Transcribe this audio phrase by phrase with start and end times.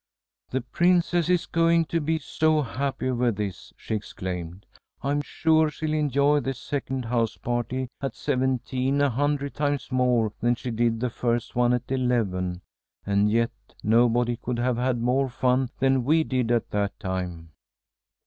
[0.49, 4.65] "The Princess is going to be so happy over this," she exclaimed.
[5.03, 10.55] "I'm sure she'll enjoy this second house party at seventeen a hundred times more than
[10.55, 12.61] she did the first one at eleven,
[13.05, 13.51] and yet
[13.83, 17.51] nobody could have had more fun than we did at that time."